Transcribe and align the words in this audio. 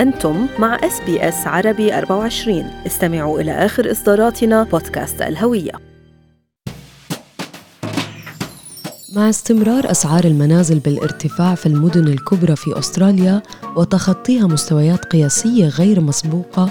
أنتم 0.00 0.46
مع 0.58 0.74
SBS 0.74 1.46
عربي 1.46 1.98
24 1.98 2.70
استمعوا 2.86 3.40
إلى 3.40 3.52
آخر 3.52 3.90
إصداراتنا 3.90 4.62
بودكاست 4.62 5.22
الهوية. 5.22 5.72
مع 9.16 9.28
استمرار 9.28 9.90
أسعار 9.90 10.24
المنازل 10.24 10.78
بالارتفاع 10.78 11.54
في 11.54 11.66
المدن 11.66 12.08
الكبرى 12.08 12.56
في 12.56 12.78
أستراليا 12.78 13.42
وتخطيها 13.76 14.46
مستويات 14.46 15.04
قياسية 15.04 15.68
غير 15.68 16.00
مسبوقة 16.00 16.68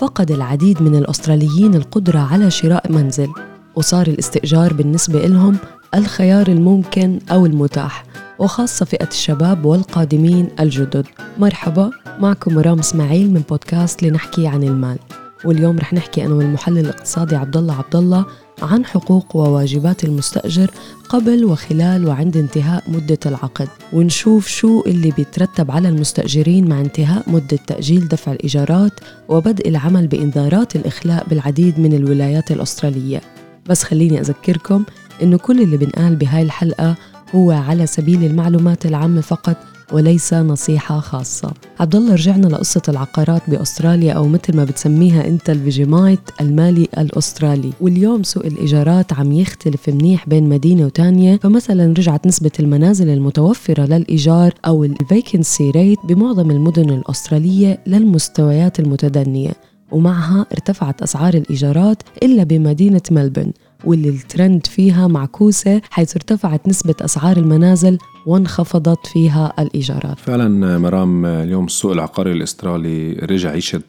فقد 0.00 0.30
العديد 0.30 0.82
من 0.82 0.94
الأستراليين 0.94 1.74
القدرة 1.74 2.18
على 2.18 2.50
شراء 2.50 2.92
منزل 2.92 3.28
وصار 3.76 4.06
الاستئجار 4.06 4.72
بالنسبة 4.72 5.26
لهم 5.26 5.56
الخيار 5.94 6.48
الممكن 6.48 7.18
أو 7.30 7.46
المتاح 7.46 8.04
وخاصة 8.38 8.84
فئة 8.84 9.08
الشباب 9.08 9.64
والقادمين 9.64 10.48
الجدد. 10.60 11.06
مرحبا. 11.38 11.90
معكم 12.20 12.54
مرام 12.54 12.78
إسماعيل 12.78 13.30
من 13.32 13.42
بودكاست 13.50 14.02
لنحكي 14.02 14.46
عن 14.46 14.62
المال. 14.62 14.98
واليوم 15.44 15.78
رح 15.78 15.92
نحكي 15.94 16.24
أنا 16.24 16.34
والمحلل 16.34 16.78
الاقتصادي 16.78 17.36
عبد 17.36 17.56
الله 17.56 17.74
عبد 17.74 17.96
الله 17.96 18.26
عن 18.62 18.84
حقوق 18.84 19.36
وواجبات 19.36 20.04
المستأجر 20.04 20.70
قبل 21.08 21.44
وخلال 21.44 22.06
وعند 22.08 22.36
انتهاء 22.36 22.84
مدة 22.88 23.18
العقد. 23.26 23.68
ونشوف 23.92 24.48
شو 24.48 24.82
اللي 24.86 25.10
بيترتب 25.10 25.70
على 25.70 25.88
المستأجرين 25.88 26.68
مع 26.68 26.80
انتهاء 26.80 27.30
مدة 27.30 27.58
تأجيل 27.66 28.08
دفع 28.08 28.32
الإيجارات 28.32 28.92
وبدء 29.28 29.68
العمل 29.68 30.06
بإنذارات 30.06 30.76
الإخلاء 30.76 31.26
بالعديد 31.28 31.80
من 31.80 31.92
الولايات 31.92 32.50
الأسترالية. 32.50 33.20
بس 33.68 33.82
خليني 33.82 34.20
أذكركم 34.20 34.84
إنه 35.22 35.36
كل 35.36 35.62
اللي 35.62 35.76
بنقال 35.76 36.16
بهاي 36.16 36.42
الحلقة 36.42 36.94
هو 37.34 37.50
على 37.50 37.86
سبيل 37.86 38.24
المعلومات 38.24 38.86
العامة 38.86 39.20
فقط 39.20 39.56
وليس 39.92 40.34
نصيحة 40.34 41.00
خاصة. 41.00 41.52
عبد 41.80 41.96
الله 41.96 42.12
رجعنا 42.12 42.46
لقصة 42.46 42.82
العقارات 42.88 43.42
بأستراليا 43.48 44.12
أو 44.12 44.28
مثل 44.28 44.56
ما 44.56 44.64
بتسميها 44.64 45.26
أنت 45.26 45.50
ال 45.50 45.58
Vegemite 45.58 46.20
المالي 46.40 46.88
الأسترالي. 46.98 47.72
واليوم 47.80 48.22
سوق 48.22 48.46
الإيجارات 48.46 49.12
عم 49.12 49.32
يختلف 49.32 49.88
منيح 49.88 50.28
بين 50.28 50.48
مدينة 50.48 50.86
وتانية 50.86 51.36
فمثلا 51.36 51.92
رجعت 51.92 52.26
نسبة 52.26 52.50
المنازل 52.60 53.08
المتوفرة 53.08 53.82
للإيجار 53.84 54.54
أو 54.66 54.84
ال 54.84 54.95
vacancy 54.95 55.70
rate 55.70 55.98
بمعظم 56.04 56.50
المدن 56.50 56.90
الأسترالية 56.90 57.78
للمستويات 57.86 58.80
المتدنية 58.80 59.52
ومعها 59.92 60.46
ارتفعت 60.52 61.02
أسعار 61.02 61.34
الإيجارات 61.34 62.02
إلا 62.22 62.44
بمدينة 62.44 63.02
ملبن. 63.10 63.52
واللي 63.84 64.08
الترند 64.08 64.66
فيها 64.66 65.06
معكوسة 65.06 65.80
حيث 65.90 66.16
ارتفعت 66.16 66.68
نسبة 66.68 66.94
أسعار 67.00 67.36
المنازل 67.36 67.98
وانخفضت 68.26 69.06
فيها 69.06 69.52
الإيجارات. 69.58 70.18
فعلا 70.18 70.78
مرام 70.78 71.26
اليوم 71.26 71.64
السوق 71.64 71.92
العقاري 71.92 72.32
الأسترالي 72.32 73.12
رجع 73.12 73.54
يشهد 73.54 73.82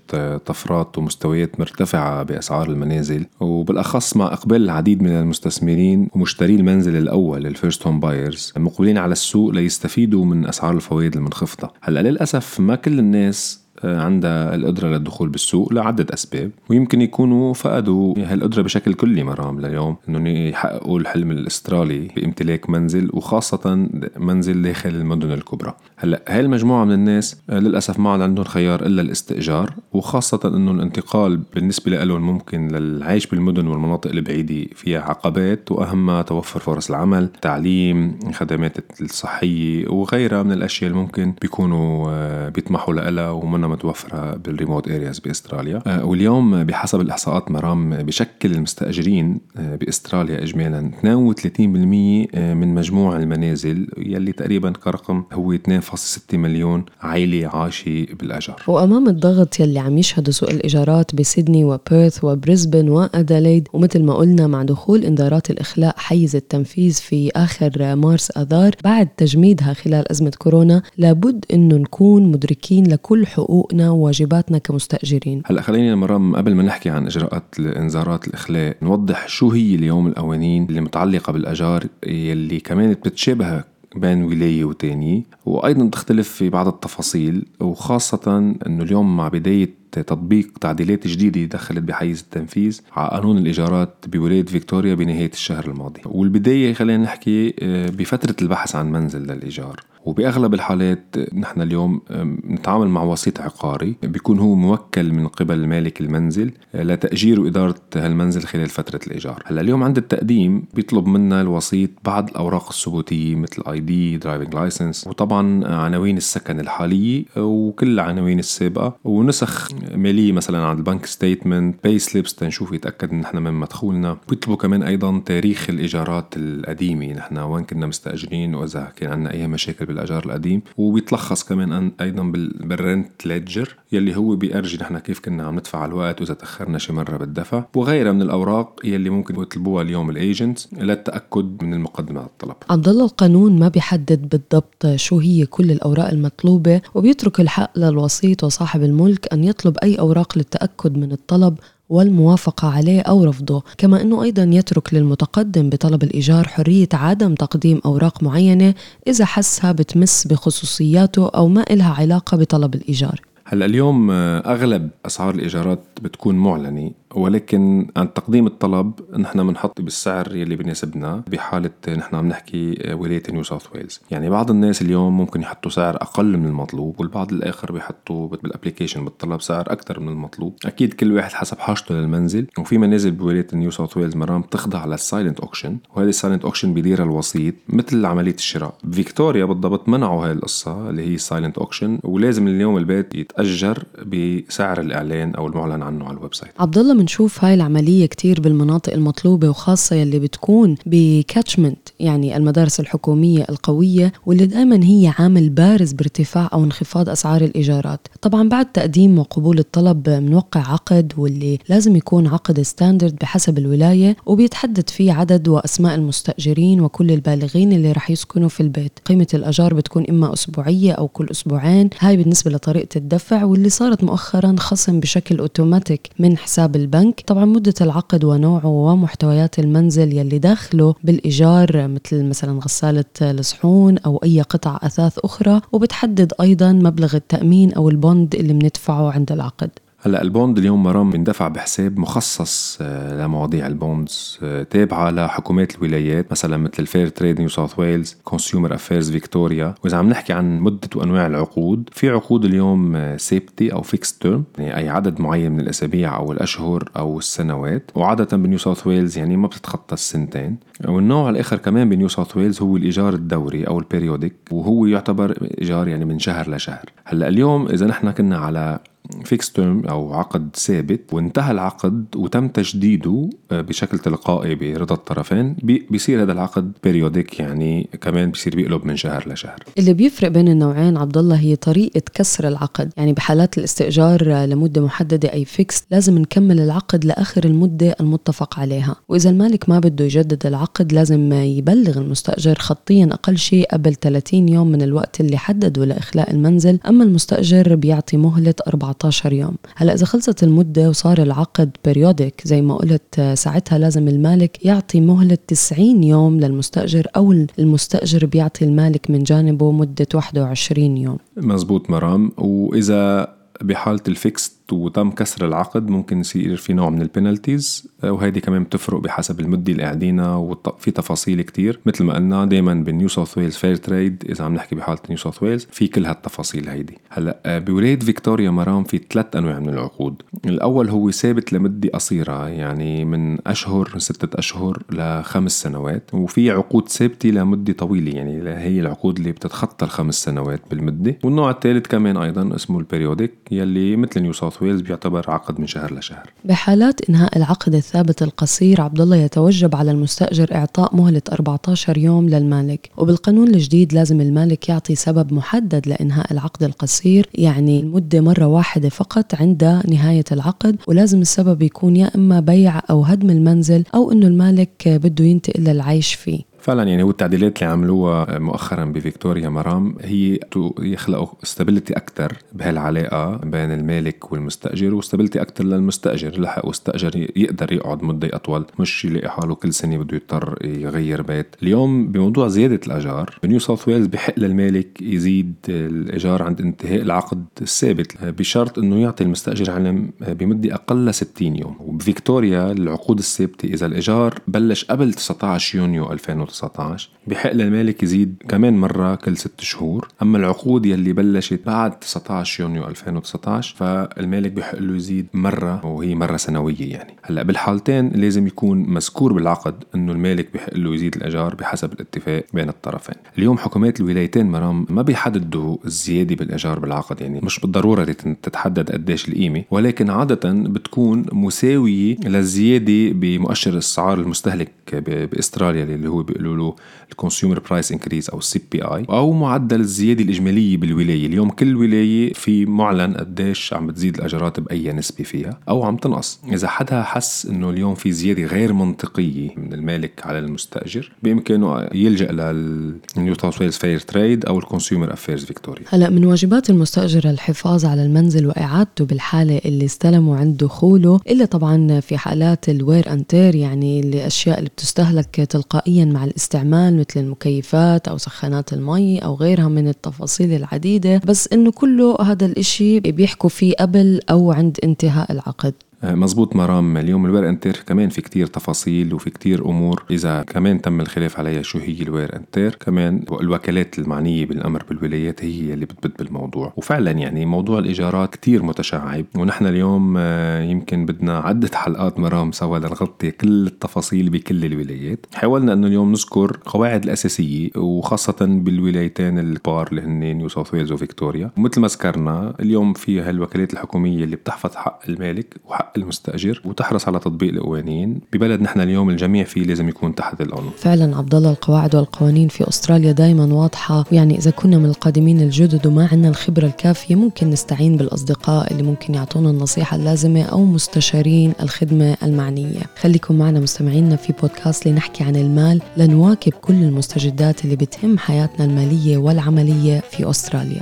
طفرات 0.46 0.98
ومستويات 0.98 1.60
مرتفعة 1.60 2.24
بأسعار 2.24 2.70
المنازل 2.70 3.26
وبالأخص 3.40 4.18
مع 4.18 4.26
إقبال 4.26 4.64
العديد 4.64 5.02
من 5.02 5.10
المستثمرين 5.10 6.08
ومشتري 6.16 6.56
المنزل 6.56 6.96
الأول 6.96 7.48
ال 7.48 7.54
first 7.54 7.88
home 7.88 8.00
buyers 8.00 8.54
مقبلين 8.58 8.98
على 8.98 9.12
السوق 9.12 9.50
ليستفيدوا 9.50 10.26
من 10.26 10.46
أسعار 10.46 10.76
الفوائد 10.76 11.16
المنخفضة. 11.16 11.70
هلأ 11.82 12.00
للأسف 12.00 12.60
ما 12.60 12.76
كل 12.76 13.00
الناس 13.00 13.69
عندها 13.84 14.56
القدرة 14.56 14.88
للدخول 14.88 15.30
بالسوق 15.30 15.74
لعدة 15.74 16.06
أسباب 16.14 16.52
ويمكن 16.70 17.02
يكونوا 17.02 17.54
فقدوا 17.54 18.16
هالقدرة 18.18 18.62
بشكل 18.62 18.94
كلي 18.94 19.24
مرام 19.24 19.62
لليوم 19.62 19.96
أنهم 20.10 20.28
يحققوا 20.28 21.00
الحلم 21.00 21.32
الأسترالي 21.32 22.08
بامتلاك 22.16 22.70
منزل 22.70 23.10
وخاصة 23.14 23.88
منزل 24.18 24.62
داخل 24.62 24.90
المدن 24.90 25.32
الكبرى. 25.32 25.74
هلأ 25.98 26.22
هاي 26.28 26.40
المجموعة 26.40 26.86
من 26.86 26.92
الناس 26.92 27.42
للأسف 27.50 28.00
ما 28.00 28.10
عندهم 28.10 28.46
خيار 28.46 28.86
إلا 28.86 29.02
الاستئجار 29.02 29.74
وخاصة 29.94 30.40
أنه 30.46 30.72
الانتقال 30.72 31.38
بالنسبة 31.56 32.04
لهم 32.04 32.22
ممكن 32.22 32.68
للعيش 32.68 33.28
بالمدن 33.28 33.68
والمناطق 33.68 34.12
البعيدة 34.12 34.66
فيها 34.76 35.00
عقبات 35.02 35.72
وأهمها 35.72 36.22
توفر 36.22 36.60
فرص 36.60 36.90
العمل 36.90 37.30
تعليم 37.42 38.20
خدمات 38.34 39.02
الصحية 39.02 39.88
وغيرها 39.88 40.44
من 40.44 40.52
الأشياء 40.52 40.92
اللي 40.92 41.02
ممكن 41.02 41.34
بيكونوا 41.42 42.50
بيطمحوا 42.50 42.94
لها 42.94 43.30
ومانها 43.30 43.69
متوفرة 43.70 44.36
بال 44.36 44.49
remote 44.49 44.88
areas 44.88 45.20
بأستراليا. 45.20 45.82
آه، 45.88 46.06
واليوم 46.06 46.64
بحسب 46.64 47.02
الإحصاءات 47.02 47.52
مرام 47.52 47.90
بيشكل 47.96 48.52
المستأجرين 48.52 49.40
آه، 49.58 49.76
بأستراليا 49.76 50.44
اجمالا 50.44 50.92
32% 51.00 52.28
آه، 52.36 52.54
من 52.54 52.76
مجموع 52.76 53.18
المنازل 53.18 53.88
يلي 53.98 54.32
تقريبا 54.32 54.72
كرقم 54.72 55.24
هو 55.34 55.54
2.6 55.54 56.38
مليون 56.38 56.86
عائلة 57.02 57.48
عايشة 57.48 58.08
بالاجار 58.20 58.64
وأمام 58.68 59.08
الضغط 59.08 59.60
يلي 59.60 59.80
عم 59.80 59.98
يشهده 59.98 60.32
سوق 60.32 60.50
الإيجارات 60.50 61.16
بسيدني 61.16 61.66
وبيرث 61.66 62.24
وبريسبن 62.24 62.90
وادلايد 62.90 63.68
ومثل 63.74 64.04
ما 64.04 64.14
قلنا 64.14 64.48
مع 64.48 64.64
دخول 64.64 65.06
إنذارات 65.06 65.50
الإخلاء 65.50 65.96
حيز 65.98 66.36
التنفيذ 66.36 66.94
في 66.94 67.32
آخر 67.36 67.96
مارس 67.96 68.32
آذار 68.38 68.76
بعد 68.84 69.08
تجميدها 69.08 69.74
خلال 69.74 70.12
أزمة 70.12 70.32
كورونا 70.38 70.82
لابد 70.98 71.46
إنه 71.54 71.76
نكون 71.76 72.32
مدركين 72.32 72.88
لكل 72.88 73.28
حقوق 73.28 73.59
حقوقنا 73.60 73.90
وواجباتنا 73.90 74.58
كمستأجرين. 74.58 75.42
هلأ 75.46 75.62
خلينا 75.62 75.96
مرام 75.96 76.36
قبل 76.36 76.56
ما 76.56 76.64
نحكي 76.64 76.90
عن 76.90 77.06
إجراءات 77.06 77.56
انذارات 77.60 78.28
الإخلاء 78.28 78.78
نوضح 78.82 79.28
شو 79.28 79.52
هي 79.52 79.76
اليوم 79.76 80.08
القوانين 80.08 80.66
اللي 80.70 80.82
متعلقة 80.82 81.34
بالأجار 81.34 81.84
يلي 82.06 82.60
كمان 82.60 82.94
بتتشابه 82.94 83.64
بين 83.96 84.24
ولاية 84.24 84.66
وتانية 84.66 85.22
وأيضا 85.46 85.90
تختلف 85.90 86.30
في 86.30 86.50
بعض 86.50 86.68
التفاصيل 86.68 87.46
وخاصة 87.60 88.56
أنه 88.68 88.84
اليوم 88.84 89.18
مع 89.18 89.28
بداية 89.28 89.70
تطبيق 89.92 90.48
تعديلات 90.62 91.08
جديدة 91.08 91.58
دخلت 91.58 91.80
بحيز 91.80 92.20
التنفيذ 92.20 92.82
على 92.96 93.10
قانون 93.10 93.38
الإيجارات 93.38 94.06
بولاية 94.08 94.46
فيكتوريا 94.46 94.96
بنهاية 94.96 95.32
الشهر 95.32 95.66
الماضي. 95.66 96.02
والبداية 96.06 96.74
خلينا 96.74 97.04
نحكي 97.04 97.56
آه، 97.60 97.90
بفترة 97.90 98.36
البحث 98.42 98.76
عن 98.76 98.92
منزل 98.92 99.22
للإيجار. 99.22 99.80
وبأغلب 100.06 100.54
الحالات 100.54 101.16
نحن 101.34 101.62
اليوم 101.62 102.02
نتعامل 102.50 102.88
مع 102.88 103.04
وسيط 103.04 103.42
عقاري. 103.42 103.96
بيكون 104.04 104.40
هو 104.40 104.56
موكل 104.56 105.14
من 105.14 105.28
قبل 105.28 105.68
مالك 105.68 106.02
المنزل 106.02 106.52
لتأجير 106.74 107.40
وإدارة 107.42 107.76
هالمنزل 107.96 108.42
خلال 108.42 108.70
فترة 108.70 109.00
الإيجار. 109.08 109.44
هلأ 109.46 109.62
اليوم 109.62 109.84
عند 109.84 109.98
التقديم 109.98 110.64
بيطلب 110.74 111.08
منا 111.08 111.42
الوسيط 111.42 111.90
بعض 112.06 112.30
الأوراق 112.30 112.70
الثبوتية 112.70 113.36
مثل 113.36 113.64
ID 113.72 114.18
driving 114.18 114.56
license 114.56 115.08
وطبعا 115.08 115.66
عناوين 115.76 116.18
السكن 116.18 116.60
الحالية 116.60 117.26
وكل 117.38 117.88
العناوين 117.88 118.40
السابقة 118.40 118.96
ونسخ 119.04 119.70
مالية 119.96 120.32
مثلا 120.32 120.58
عند 120.58 120.80
ال 120.80 120.85
bank 120.85 121.06
statement 121.06 121.84
pay 121.84 122.00
slips 122.00 122.36
تنشوف 122.36 122.72
يتأكد 122.72 123.14
نحن 123.14 123.38
من 123.38 123.54
مدخولنا. 123.54 124.18
بيطلبوا 124.30 124.56
كمان 124.56 124.84
أيضا 124.84 125.22
تاريخ 125.26 125.70
الإيجارات 125.70 126.34
القديمة. 126.38 127.14
نحن 127.14 127.38
وين 127.38 127.64
كنا 127.64 127.88
مستأجرين 127.88 128.56
وإذا 128.56 128.92
كان 128.96 129.12
عندنا 129.12 129.32
أي 129.32 129.48
مشاكل 129.48 129.89
بالاجار 129.90 130.26
القديم 130.26 130.62
وبيتلخص 130.78 131.44
كمان 131.44 131.92
أيضا 132.02 132.24
بال 132.60 132.82
rent 132.82 133.26
ledger 133.26 133.76
يلي 133.92 134.16
هو 134.18 134.36
بيأرجي 134.36 134.78
نحن 134.78 134.98
كيف 135.00 135.20
كنا 135.20 135.44
عم 135.44 135.56
ندفع 135.56 135.86
الوقت 135.86 136.22
وإذا 136.22 136.34
تأخرنا 136.34 136.78
شي 136.78 136.94
مرة 136.94 137.18
بالدفع 137.18 137.64
وغيرها 137.76 138.12
من 138.12 138.22
الأوراق 138.22 138.80
يلي 138.84 139.10
ممكن 139.10 139.42
يطلبوها 139.42 139.82
اليوم 139.84 140.10
ال 140.10 140.19
agents 140.19 140.74
للتأكد 140.74 141.64
من 141.64 141.74
المقدمة 141.74 142.20
على 142.20 142.30
الطلب. 142.30 142.56
عبد 142.70 142.88
الله 142.88 143.06
القانون 143.06 143.60
ما 143.60 143.68
بيحدد 143.68 144.30
بالضبط 144.30 144.96
شو 144.96 145.20
هي 145.20 145.46
كل 145.46 145.72
الأوراق 145.72 146.10
المطلوبة 146.10 146.82
وبيترك 146.96 147.40
الحق 147.40 147.80
للوسيط 147.80 148.44
وصاحب 148.44 148.84
الملك 148.84 149.34
أن 149.34 149.44
يطلب 149.44 149.78
أي 149.84 149.96
أوراق 150.00 150.38
للتأكد 150.38 150.98
من 150.98 151.12
الطلب 151.12 151.58
والموافقة 151.90 152.68
عليه 152.68 153.02
أو 153.02 153.24
رفضه 153.24 153.64
كما 153.78 154.02
أنه 154.02 154.24
أيضا 154.24 154.44
يترك 154.44 154.94
للمتقدم 154.94 155.70
بطلب 155.70 156.04
الإيجار 156.04 156.48
حرية 156.48 156.90
عدم 156.94 157.36
تقديم 157.36 157.82
أوراق 157.86 158.24
معينة 158.24 158.74
إذا 159.08 159.26
حسها 159.26 159.72
بتمس 159.72 160.28
بخصوصياته 160.28 161.30
أو 161.30 161.48
ما 161.48 161.64
إلها 161.70 161.94
علاقة 161.94 162.38
بطلب 162.38 162.76
الإيجار. 162.76 163.22
هلا 163.52 163.66
اليوم 163.66 164.12
أغلب 164.12 164.90
أسعار 165.06 165.36
الإيجارات 165.36 165.84
بتكون 166.02 166.36
معلنة 166.36 166.92
ولكن 167.16 167.88
عند 167.98 168.10
تقديم 168.10 168.48
الطلب 168.48 168.94
نحن 169.20 169.48
بنحط 169.48 169.82
بالسعر 169.82 170.36
يلي 170.36 170.56
بيناسبنا 170.56 171.24
بحالة 171.28 171.70
نحن 171.98 172.16
عم 172.16 172.28
نحكي 172.28 172.94
ولاية 172.94 173.24
نيو 173.30 173.44
ساوث 173.44 173.76
ويلز 173.76 174.02
يعني 174.12 174.30
بعض 174.30 174.52
الناس 174.52 174.82
اليوم 174.82 175.18
ممكن 175.18 175.42
يحطوا 175.42 175.72
سعر 175.72 175.96
أقل 175.96 176.38
من 176.38 176.46
المطلوب 176.46 177.00
والبعض 177.00 177.34
الآخر 177.34 177.72
بيحطوا 177.72 178.28
بال 178.28 178.40
application 178.40 179.06
بالطلب 179.06 179.42
سعر 179.42 179.66
أكثر 179.68 180.00
من 180.00 180.08
المطلوب. 180.08 180.56
أكيد 180.66 180.94
كل 180.94 181.12
واحد 181.12 181.32
حسب 181.32 181.60
حاجته 181.60 181.96
للمنزل 181.96 182.48
وفي 182.60 182.78
منازل 182.78 183.12
بولاية 183.12 183.48
نيو 183.54 183.72
ساوث 183.72 183.98
ويلز 183.98 184.16
مرام 184.16 184.42
تخضع 184.42 184.86
لل 184.86 184.99
silent 184.99 185.40
auction 185.40 185.78
وهذه 185.96 186.10
ال 186.10 186.14
silent 186.14 186.44
auction 186.44 186.74
بيديرها 186.74 187.04
الوسيط 187.04 187.56
مثل 187.70 188.06
عملية 188.06 188.36
الشراء. 188.36 188.74
فيكتوريا 188.92 189.46
بالضبط 189.46 189.90
منعوا 189.90 190.26
هاي 190.26 190.32
القصة 190.32 190.90
اللي 190.90 191.14
هي 191.14 191.18
silent 191.18 191.58
auction 191.58 192.00
ولازم 192.04 192.48
اليوم 192.48 192.78
البيت 192.78 193.16
تتأجر 193.40 193.84
بسعر 194.06 194.82
الإعلان 194.82 195.36
أو 195.36 195.48
المعلن 195.48 195.82
عنه 195.82 196.06
على 196.06 196.18
ال 196.18 196.34
website. 196.36 196.52
عبد 196.60 196.78
الله 196.78 196.94
بنشوف 196.94 197.44
هاي 197.44 197.54
العملية 197.54 198.06
كتير 198.06 198.42
بالمناطق 198.42 198.94
المطلوبة 198.94 199.50
وخاصة 199.50 199.96
يلي 199.96 200.20
بتكون 200.20 200.76
ب 200.86 200.95
catchment 200.95 201.80
يعني 202.00 202.38
المدارس 202.38 202.80
الحكومية 202.80 203.46
القوية 203.50 204.14
واللي 204.26 204.46
دائما 204.46 204.84
هي 204.84 205.14
عامل 205.20 205.50
بارز 205.50 205.94
بارتفاع 205.94 206.50
أو 206.54 206.64
انخفاض 206.64 207.10
أسعار 207.10 207.42
الإيجارات. 207.42 208.08
طبعا 208.22 208.50
بعد 208.50 208.66
تقديم 208.66 209.20
وقبول 209.20 209.60
الطلب 209.60 210.04
بنوقع 210.04 210.72
عقد 210.72 211.14
واللي 211.18 211.60
لازم 211.70 211.96
يكون 211.96 212.28
عقد 212.28 212.62
standard 212.62 213.16
بحسب 213.22 213.58
الولاية 213.58 214.18
وبيتحدد 214.26 214.90
فيه 214.90 215.14
عدد 215.14 215.48
وأسماء 215.48 215.96
المستأجرين 215.96 216.82
وكل 216.82 217.12
البالغين 217.12 217.74
اللي 217.74 217.92
رح 217.92 218.12
يسكنوا 218.12 218.50
في 218.50 218.60
البيت. 218.60 219.00
قيمة 219.06 219.28
الأجار 219.34 219.74
بتكون 219.74 220.06
إما 220.10 220.34
أسبوعية 220.34 220.92
أو 220.92 221.08
كل 221.08 221.28
أسبوعين. 221.32 221.90
هاي 222.00 222.18
بالنسبة 222.18 222.52
لطريقة 222.52 222.90
الدفع 222.96 223.19
واللي 223.32 223.70
صارت 223.70 224.04
مؤخرا 224.04 224.56
خصم 224.60 225.00
بشكل 225.00 225.40
أوتوماتيك 225.40 226.10
من 226.20 226.38
حساب 226.38 226.76
البنك. 226.76 227.24
طبعا 227.28 227.46
مدة 227.46 227.74
العقد 227.82 228.24
ونوعه 228.24 228.66
ومحتويات 228.66 229.60
المنزل 229.60 230.14
يلي 230.14 230.40
داخله 230.40 230.96
بالإيجار 231.04 231.88
مثل 231.88 232.24
مثلا 232.24 232.60
غسالة 232.60 233.06
الصحون 233.22 233.98
أو 233.98 234.18
أي 234.24 234.42
قطع 234.42 234.80
أثاث 234.84 235.20
أخرى. 235.20 235.62
وبتحدد 235.72 236.34
أيضا 236.42 236.72
مبلغ 236.72 237.16
التأمين 237.16 237.74
أو 237.74 237.90
ال 237.90 237.99
bond 237.99 238.36
اللي 238.36 238.54
بندفعه 238.54 239.12
عند 239.12 239.32
العقد. 239.32 239.70
هلا 240.02 240.22
ال 240.22 240.29
bond 240.29 240.58
اليوم 240.58 240.84
مرام 240.84 241.10
بيندفع 241.10 241.48
بحساب 241.48 242.00
مخصص 242.00 242.78
آه، 242.82 243.26
لمواضيع 243.26 243.68
ال 243.68 243.80
bonds 243.80 244.40
آه، 244.44 244.64
تابعة 244.64 245.10
لحكومات 245.12 245.76
الولايات 245.76 246.32
مثلا 246.32 246.58
مثل 246.58 246.74
ال 246.80 246.85
Fair 246.85 247.08
Trading 247.08 247.40
نيو 247.40 247.50
ساوث 247.50 247.80
ويلز 247.80 248.18
Consumer 248.24 248.76
Affairs 248.76 249.12
فيكتوريا. 249.12 249.76
وإذا 249.84 249.98
عم 249.98 250.10
نحكي 250.10 250.34
عن 250.34 250.60
مدة 250.60 250.90
وأنواع 250.96 251.28
العقود 251.28 251.90
في 251.92 252.10
عقود 252.10 252.46
اليوم 252.46 253.16
ثابته 253.18 253.72
أو 253.74 253.82
fixed 253.82 254.18
term 254.18 254.44
يعني 254.58 254.78
أي 254.78 254.90
عدد 254.90 255.22
معين 255.22 255.52
من 255.52 255.60
الأسابيع 255.60 256.18
أو 256.18 256.32
الأشهر 256.32 256.90
أو 256.98 257.20
السنوات. 257.20 257.92
وعادة 257.96 258.38
بنيو 258.38 258.58
ساوث 258.58 258.88
ويلز 258.88 259.18
يعني 259.18 259.38
ما 259.38 259.48
بتتخطى 259.48 259.94
السنتين. 259.94 260.58
والنوع 260.88 261.30
الآخر 261.30 261.58
كمان 261.58 261.90
بنيو 261.90 262.08
ساوث 262.08 262.38
ويلز 262.38 262.62
هو 262.62 262.78
الإيجار 262.78 263.14
الدوري 263.14 263.68
أو 263.68 263.80
ال 263.80 263.86
periodic 263.86 264.34
وهو 264.52 264.86
يعتبر 264.86 265.50
إيجار 265.62 265.88
يعني 265.88 266.06
من 266.06 266.20
شهر 266.20 266.50
لشهر. 266.50 266.86
هلا 267.06 267.28
اليوم 267.28 267.68
إذا 267.68 267.86
نحن 267.86 268.12
كنا 268.12 268.38
على 268.38 268.80
fixed 269.24 269.52
term 269.52 269.86
أو 269.86 270.14
عقد 270.14 270.50
ثابت 270.56 271.14
وانتهى 271.14 271.52
العقد 271.52 272.06
وتم 272.16 272.48
تجديده 272.48 273.30
آه، 273.52 273.62
بشكل 273.62 274.00
تلقائي 274.00 274.56
برضا 274.56 274.96
الطرفين 274.96 275.56
بيصير 275.64 276.24
هذا 276.24 276.32
العقد 276.32 276.72
periodic 276.84 277.40
يعني 277.40 277.90
كمان 278.02 278.32
بيصير 278.32 278.56
بيقلب 278.56 278.86
من 278.86 278.96
شهر 278.96 279.30
لشهر. 279.30 279.64
اللي 279.78 279.94
بيفرق 279.94 280.30
بين 280.30 280.48
النوعين 280.48 280.98
عبد 280.98 281.18
الله 281.18 281.36
هي 281.36 281.56
طريقة 281.56 282.02
كسر 282.14 282.48
العقد. 282.48 282.92
يعني 282.98 283.14
بحالات 283.14 283.58
الاستئجار 283.58 284.46
لمدة 284.46 284.82
محددة 284.82 285.34
أي 285.34 285.46
فيكس 285.46 285.84
لازم 285.92 286.18
نكمل 286.18 286.60
العقد 286.60 287.06
لآخر 287.06 287.46
المدة 287.46 287.96
المتفق 288.00 288.60
عليها. 288.60 288.96
وإذا 289.10 289.30
المالك 289.30 289.70
ما 289.70 289.80
بده 289.80 290.06
يجدد 290.06 290.46
العقد 290.46 290.94
لازم 290.94 291.34
يبلغ 291.34 291.98
المستأجر 291.98 292.56
خطيا 292.56 293.10
أقل 293.12 293.38
شيء 293.38 293.68
قبل 293.72 293.96
30 293.96 294.50
يوم 294.50 294.72
من 294.72 294.82
الوقت 294.82 295.20
اللي 295.22 295.38
حدده 295.38 295.86
لإخلاء 295.86 296.32
المنزل. 296.32 296.80
أما 296.88 297.04
المستأجر 297.04 297.76
بيعطي 297.76 298.18
مهلة 298.18 298.54
14 298.68 299.09
14 299.10 299.34
يوم. 299.34 299.56
هلا 299.76 299.94
إذا 299.94 300.06
خلصت 300.06 300.44
المدة 300.44 300.90
وصار 300.90 301.18
العقد 301.18 301.70
periodic 301.86 302.42
زي 302.46 302.62
ما 302.62 302.76
قلت 302.76 303.22
ساعتها 303.34 303.78
لازم 303.78 304.08
المالك 304.08 304.66
يعطي 304.66 305.02
مهلة 305.02 305.38
90 305.48 306.04
يوم 306.04 306.40
للمستأجر 306.40 307.08
أو 307.16 307.32
المستأجر 307.60 308.26
بيعطي 308.26 308.66
المالك 308.66 309.12
من 309.12 309.24
جانبه 309.24 309.72
مدة 309.72 310.08
21 310.14 310.98
يوم. 310.98 311.18
مزبوط 311.38 311.90
مرام. 311.90 312.32
وإذا 312.38 313.34
بحالة 313.62 314.02
ال 314.08 314.16
fixed 314.16 314.59
وتم 314.74 315.12
كسر 315.12 315.48
العقد 315.48 315.90
ممكن 315.90 316.20
يصير 316.20 316.56
في 316.56 316.74
نوع 316.74 316.90
من 316.90 317.02
ال 317.02 317.10
penalties 317.10 317.88
وهيدي 318.04 318.40
كمان 318.40 318.64
بتفرق 318.64 319.00
بحسب 319.00 319.40
المدة 319.40 319.72
اللي 319.72 319.84
قاعدينها 319.84 320.36
وفي 320.36 320.92
تفاصيل 320.92 321.42
كتير. 321.42 321.80
مثل 321.86 322.04
ما 322.04 322.14
قلنا 322.14 322.46
دائما 322.46 322.74
بالنيو 322.74 323.08
ساوث 323.08 323.38
ويلز 323.38 323.56
Fair 323.56 323.76
Trading 323.76 324.24
إذا 324.30 324.44
عم 324.46 324.54
نحكي 324.54 324.76
بحالة 324.76 325.00
نيو 325.10 325.18
ساوث 325.18 325.44
ويلز 325.44 325.68
في 325.72 325.88
كل 325.88 326.06
هالتفاصيل 326.06 326.70
هيدي. 326.70 326.98
هلأ 327.10 327.40
بولاية 327.46 328.00
فيكتوريا 328.00 328.52
مرام 328.52 328.84
في 328.84 329.02
ثلاث 329.10 329.36
أنواع 329.36 329.60
من 329.60 329.70
العقود. 329.70 330.22
الأول 330.46 330.90
هو 330.90 331.12
ثابت 331.12 331.54
لمدة 331.54 331.90
قصيرة 331.90 332.48
يعني 332.50 333.06
من 333.06 333.48
أشهر 333.48 333.90
من 333.94 334.00
ستة 334.00 334.40
أشهر 334.40 334.84
لخمس 334.92 335.62
سنوات. 335.62 336.14
وفي 336.14 336.52
عقود 336.52 336.90
ثابتة 336.90 337.30
لمدة 337.30 337.74
طويلة 337.74 338.12
يعني 338.12 338.50
هي 338.50 338.80
العقود 338.80 339.18
اللي 339.18 339.32
بتتخطى 339.32 339.86
الخمس 339.86 340.24
سنوات 340.24 340.62
بالمدة. 340.70 341.18
والنوع 341.24 341.52
الثالث 341.52 341.88
كمان 341.88 342.18
أيضا 342.18 342.56
اسمه 342.56 342.80
ال 342.80 342.85
periodic 342.85 343.32
يلي 343.52 343.96
مثل 343.96 344.22
نيو 344.22 344.34
ساوث 344.34 344.59
ويلز 344.62 344.82
بيعتبر 344.82 345.32
عقد 345.32 345.60
من 345.60 345.68
شهر 345.68 345.94
لشهر. 345.94 346.30
بحالات 346.46 347.10
إنهاء 347.10 347.38
العقد 347.38 347.76
الثابت 347.76 348.24
القصير 348.24 348.82
عبد 348.82 349.02
الله 349.02 349.16
يتوجب 349.16 349.76
على 349.76 349.92
المستأجر 349.92 350.56
إعطاء 350.56 350.96
مهلة 350.96 351.22
14 351.32 351.98
يوم 351.98 352.30
للمالك 352.30 352.90
وبالقانون 352.98 353.48
الجديد 353.48 353.94
لازم 353.94 354.22
المالك 354.22 354.70
يعطي 354.70 354.96
سبب 354.96 355.34
محدد 355.34 355.88
لإنهاء 355.88 356.34
العقد 356.34 356.64
القصير 356.64 357.30
يعني 357.34 357.80
المدة 357.80 358.22
مرة 358.22 358.46
واحدة 358.46 358.90
فقط 358.90 359.36
عند 359.36 359.82
نهاية 359.88 360.24
العقد 360.32 360.76
ولازم 360.88 361.22
السبب 361.22 361.62
يكون 361.62 361.96
يا 361.96 362.12
إما 362.16 362.40
بيع 362.40 362.82
أو 362.90 363.04
هدم 363.04 363.30
المنزل 363.30 363.84
أو 363.96 364.12
إنه 364.12 364.28
المالك 364.28 364.88
بده 364.88 365.26
ينتقل 365.26 365.64
للعيش 365.64 366.14
فيه. 366.14 366.49
فعلا 366.70 366.84
يعني 366.84 367.04
هو 367.04 367.10
التعديلات 367.10 367.62
اللي 367.62 367.74
عملوها 367.74 368.40
مؤخرا 368.40 368.86
بفيكتوريا 368.86 369.50
مرام 369.50 369.96
هي 370.02 370.40
يخلقوا 370.80 371.28
stability 371.44 371.94
أكثر 371.94 372.38
بهالعلاقة 372.54 373.38
بين 373.38 373.72
المالك 373.72 374.32
والمستأجر 374.32 374.96
و 374.96 375.00
stability 375.00 375.42
أكثر 375.42 375.64
للمستأجر 375.64 376.42
لحتى 376.42 376.66
المستأجر 376.66 377.28
يقدر 377.36 377.74
يقعد 377.74 378.04
مدة 378.04 378.30
أطول 378.34 378.66
مش 378.80 379.06
يلاقي 379.06 379.30
حاله 379.30 379.56
كل 379.56 379.74
سنة 379.74 379.98
بده 379.98 380.16
يضطر 380.16 380.58
يغير 380.66 381.22
بيت. 381.22 381.56
اليوم 381.64 382.08
بموضوع 382.08 382.48
زيادة 382.48 382.80
الأجار 382.88 383.40
بنيو 383.44 383.60
ساوث 383.60 383.88
ويلز 383.88 384.08
بحق 384.08 384.40
للمالك 384.40 385.02
يزيد 385.02 385.54
الايجار 385.70 386.44
عند 386.44 386.62
انتهاء 386.62 387.02
العقد 387.02 387.46
الثابت 387.62 388.24
بشرط 388.24 388.80
إنه 388.80 389.02
يعطي 389.02 389.24
المستأجر 389.24 389.72
علم 389.72 390.12
بمدة 390.28 390.74
أقل 390.74 391.14
60 391.14 391.56
يوم. 391.56 391.76
وبفيكتوريا 391.80 392.72
العقود 392.72 393.18
الثابتة 393.18 393.66
إذا 393.66 393.86
الايجار 393.86 394.40
بلش 394.48 394.86
قبل 394.86 395.14
19 395.14 395.78
يونيو 395.78 396.12
2000 396.12 396.42
2019 396.64 397.10
بحق 397.28 397.52
للمالك 397.52 398.04
يزيد 398.04 398.36
كمان 398.50 398.78
مرة 398.78 399.16
كل 399.16 399.38
ست 399.38 399.62
شهور. 399.62 400.08
أما 400.22 400.38
العقود 400.38 400.86
يلي 400.86 401.14
بلشت 401.14 401.60
بعد 401.66 402.00
19 402.00 402.64
يونيو 402.64 402.88
2019 402.88 403.76
فالمالك 403.76 404.52
بحق 404.52 404.80
له 404.80 404.96
يزيد 404.96 405.28
مرة 405.34 405.86
وهي 405.86 406.16
مرة 406.16 406.38
سنوية 406.38 406.76
يعني. 406.92 407.14
هلأ 407.24 407.44
بالحالتين 407.44 408.10
لازم 408.10 408.48
يكون 408.48 408.78
مذكور 408.90 409.34
بالعقد 409.34 409.84
إنه 409.96 410.12
المالك 410.12 410.54
بحق 410.54 410.74
له 410.78 410.94
يزيد 410.94 411.16
الأجار 411.16 411.56
بحسب 411.56 411.94
الاتفاق 411.94 412.46
بين 412.54 412.70
الطرفين. 412.70 413.16
اليوم 413.38 413.58
حكومات 413.58 414.00
الولايتين 414.00 414.46
مرام 414.46 414.86
ما 414.90 415.02
بيحددوا 415.02 415.78
الزيادة 415.86 416.36
بالأجار 416.36 416.80
بالعقد 416.80 417.22
يعني. 417.22 417.40
مش 417.44 417.60
بالضرورة 417.60 418.04
تتحدد 418.44 418.92
قديش 418.92 419.30
القيمة 419.30 419.64
ولكن 419.72 420.10
عادة 420.10 420.52
بتكون 420.54 421.26
مساوية 421.32 422.18
للزيادة 422.26 423.14
بمؤشر 423.14 423.78
اسعار 423.78 424.20
المستهلك 424.20 424.72
بأستراليا 424.94 425.84
اللي 425.84 426.10
هو 426.10 426.24
بيقولوا 426.44 426.70
له 426.72 426.76
ال 427.12 427.17
Consumer 427.17 427.60
Price 427.60 427.92
Increase 427.92 428.30
أو 428.30 428.38
ال 428.38 428.62
CPI 428.72 429.06
أو 429.10 429.32
معدل 429.32 429.80
الزيادة 429.80 430.24
الإجمالية 430.24 430.78
بالولاية. 430.78 431.26
اليوم 431.26 431.50
كل 431.50 431.76
ولاية 431.76 432.34
في 432.34 432.66
معلن 432.66 433.14
قديش 433.14 433.74
عم 433.74 433.88
بتزيد 433.88 434.16
الاجارات 434.16 434.60
بأي 434.60 434.94
نسبة 434.94 435.24
فيها 435.24 435.60
أو 435.70 435.84
عم 435.84 435.98
تنقص. 435.98 436.40
إذا 436.52 436.68
حدا 436.68 437.04
حس 437.04 437.46
إنه 437.46 437.70
اليوم 437.70 437.96
في 437.96 438.12
زيادة 438.12 438.44
غير 438.44 438.74
منطقية 438.74 439.50
من 439.58 439.74
المالك 439.74 440.26
على 440.26 440.40
المستأجر 440.40 441.12
بإمكانه 441.24 441.88
يلجأ 441.94 442.32
لل 442.32 442.72
New 442.72 443.34
South 443.42 443.62
Wales 443.62 443.76
Fair 443.76 444.00
Trade 444.00 444.46
أو 444.46 444.60
ال 444.60 444.66
Consumer 444.66 445.14
Affairs 445.14 445.46
Victoria. 445.46 445.86
هلا 445.90 446.10
من 446.10 446.26
واجبات 446.26 446.70
المستأجر 446.70 447.30
الحفاظ 447.30 447.86
على 447.86 448.06
المنزل 448.06 448.48
وإعادته 448.48 449.06
بالحالة 449.06 449.62
اللي 449.66 449.86
استلموا 449.86 450.38
عند 450.38 450.58
دخوله 450.58 451.20
إلا 451.30 451.46
طبعا 451.46 452.00
في 452.00 452.18
حالات 452.18 452.70
ال 452.70 452.78
wear 452.78 453.14
and 453.14 453.32
tear 453.32 453.56
يعني 453.56 454.00
الأشياء 454.00 454.60
اللي 454.60 454.70
بتستهلك 454.70 455.36
تلقائيا 455.36 456.06
مع 456.06 456.24
الاستعمال 456.30 456.98
مثل 457.00 457.20
المكيفات 457.20 458.08
أو 458.08 458.18
سخانات 458.18 458.74
المي 458.74 459.20
أو 459.20 459.36
غيرها 459.36 459.68
من 459.68 459.88
التفاصيل 459.88 460.54
العديدة 460.54 461.22
بس 461.26 461.50
إنه 461.54 461.72
كله 461.72 462.18
هذا 462.22 462.46
الإشي 462.46 463.00
بيحكوا 463.00 463.50
فيه 463.50 463.74
قبل 463.80 464.20
أو 464.30 464.52
عند 464.52 464.78
انتهاء 464.84 465.32
العقد. 465.32 465.74
مزبوط 466.04 466.56
مرام. 466.56 466.98
اليوم 466.98 467.26
ال 467.26 467.30
wear 467.30 467.50
and 467.50 467.64
tear 467.64 467.84
كمان 467.88 468.10
في 468.10 468.22
كتير 468.22 468.48
تفاصيل 468.48 469.14
وفي 469.14 469.30
كتير 469.30 469.66
أمور. 469.66 470.04
إذا 470.12 470.44
كمان 470.44 470.82
تم 470.82 471.02
الخلاف 471.02 471.40
عليها 471.40 471.62
شو 471.62 471.80
هي 471.80 472.02
ال 472.02 472.08
wear 472.08 472.36
and 472.36 472.51
tear؟ 472.51 472.76
كمان 472.76 473.24
الوكالات 473.42 474.00
المعنية 474.00 474.46
بالأمر 474.46 474.84
بالولايات 474.90 475.44
هي 475.44 475.74
اللي 475.74 475.86
بتبت 475.86 476.20
بالموضوع. 476.20 476.74
وفعلا 476.78 477.12
يعني 477.12 477.46
موضوع 477.46 477.80
الإيجارات 477.80 478.34
كتير 478.34 478.64
متشعب. 478.64 479.26
ونحن 479.36 479.66
اليوم 479.66 480.16
آه، 480.18 480.62
يمكن 480.62 481.06
بدنا 481.06 481.38
عدة 481.40 481.70
حلقات 481.74 482.20
مرام 482.20 482.52
سوا 482.52 482.80
لنغطي 482.80 483.32
كل 483.32 483.68
التفاصيل 483.68 484.30
بكل 484.30 484.66
الولايات. 484.66 485.26
حاولنا 485.34 485.74
إنه 485.74 485.88
اليوم 485.88 486.12
نذكر 486.12 486.60
قواعد 486.66 487.04
الأساسية 487.04 487.70
وخاصة 487.76 488.36
بالولايتين 488.40 489.40
الكبار 489.40 489.88
اللي 489.88 490.02
هن 490.02 490.20
نيو 490.38 490.50
ساوث 490.50 490.74
ويلز 490.74 490.92
وفيكتوريا 490.92 491.52
ومثل 491.58 491.82
ما 491.82 491.88
ذكرنا 491.88 492.56
اليوم 492.60 492.94
في 492.94 493.22
هالوكالات 493.22 493.74
الحكومية 493.74 494.24
اللي 494.24 494.36
بتحفظ 494.36 494.76
حق 494.76 495.00
المالك 495.10 495.56
وحق 495.66 495.89
المستأجر 495.98 496.62
وتحرص 496.66 497.08
على 497.08 497.20
تطبيق 497.20 497.54
القوانين. 497.54 498.22
ببلد 498.34 498.62
نحن 498.62 498.82
اليوم 498.82 499.10
الجميع 499.10 499.44
فيه 499.44 499.64
لازم 499.64 499.90
يكون 499.90 500.16
تحت 500.16 500.42
القانون 500.42 500.72
فعلا 500.78 501.18
عبد 501.18 501.36
الله 501.36 501.50
القواعد 501.52 501.96
والقوانين 501.96 502.48
في 502.48 502.70
أستراليا 502.70 503.12
دائما 503.12 503.54
واضحة. 503.54 504.06
يعني 504.12 504.38
إذا 504.38 504.52
كنا 504.52 504.78
من 504.78 504.86
القادمين 504.86 505.42
الجدد 505.42 505.88
وما 505.88 506.08
عندنا 506.12 506.30
الخبرة 506.30 506.66
الكافية 506.66 507.16
ممكن 507.16 507.50
نستعين 507.50 507.98
بالأصدقاء 507.98 508.72
اللي 508.72 508.84
ممكن 508.84 509.14
يعطونا 509.14 509.50
النصيحة 509.50 509.98
اللازمة 509.98 510.42
أو 510.42 510.66
مستشارين 510.66 511.54
الخدمة 511.62 512.18
المعنية. 512.24 512.82
خليكم 513.02 513.36
معنا 513.36 513.60
مستمعينا 513.60 514.16
في 514.16 514.34
بودكاست 514.42 514.88
لنحكي 514.88 515.24
عن 515.24 515.36
المال 515.36 515.82
لنواكب 515.98 516.52
كل 516.52 516.74
المستجدات 516.74 517.66
اللي 517.66 517.76
بتهم 517.76 518.18
حياتنا 518.18 518.66
المالية 518.66 519.18
والعملية 519.18 520.00
في 520.12 520.30
أستراليا. 520.30 520.82